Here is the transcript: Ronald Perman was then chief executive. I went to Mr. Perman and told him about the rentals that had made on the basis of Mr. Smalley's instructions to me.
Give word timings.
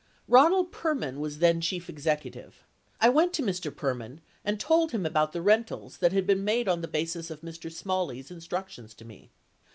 Ronald 0.27 0.71
Perman 0.71 1.17
was 1.19 1.37
then 1.37 1.61
chief 1.61 1.87
executive. 1.87 2.63
I 2.99 3.09
went 3.09 3.33
to 3.33 3.43
Mr. 3.43 3.69
Perman 3.69 4.21
and 4.43 4.59
told 4.59 4.93
him 4.93 5.05
about 5.05 5.31
the 5.31 5.43
rentals 5.43 5.99
that 5.99 6.11
had 6.11 6.25
made 6.39 6.67
on 6.67 6.81
the 6.81 6.87
basis 6.87 7.29
of 7.29 7.41
Mr. 7.41 7.71
Smalley's 7.71 8.31
instructions 8.31 8.95
to 8.95 9.05
me. 9.05 9.29